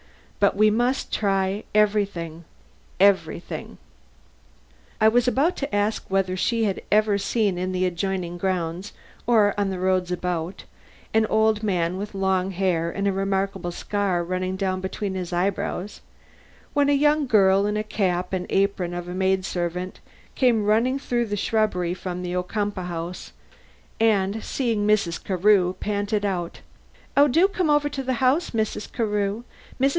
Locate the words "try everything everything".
1.13-3.77